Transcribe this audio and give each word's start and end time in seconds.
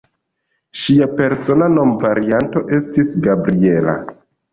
Ŝia 0.83 1.07
persona 1.19 1.67
nomvarianto 1.73 2.63
estis 2.79 3.13
"Gabriella". 3.29 3.95